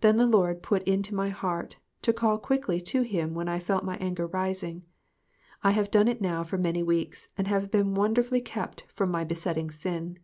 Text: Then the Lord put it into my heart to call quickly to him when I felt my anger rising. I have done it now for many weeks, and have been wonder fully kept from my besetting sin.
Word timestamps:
Then 0.00 0.16
the 0.16 0.24
Lord 0.24 0.62
put 0.62 0.80
it 0.80 0.88
into 0.90 1.14
my 1.14 1.28
heart 1.28 1.76
to 2.00 2.14
call 2.14 2.38
quickly 2.38 2.80
to 2.80 3.02
him 3.02 3.34
when 3.34 3.48
I 3.50 3.58
felt 3.58 3.84
my 3.84 3.98
anger 3.98 4.26
rising. 4.26 4.86
I 5.62 5.72
have 5.72 5.90
done 5.90 6.08
it 6.08 6.22
now 6.22 6.42
for 6.42 6.56
many 6.56 6.82
weeks, 6.82 7.28
and 7.36 7.46
have 7.48 7.70
been 7.70 7.92
wonder 7.92 8.22
fully 8.22 8.40
kept 8.40 8.84
from 8.88 9.10
my 9.10 9.24
besetting 9.24 9.70
sin. 9.70 10.16